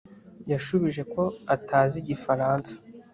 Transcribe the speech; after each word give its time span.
Yashubije 0.51 1.01
ko 1.13 1.23
atazi 1.55 1.95
Igifaransa 2.01 2.73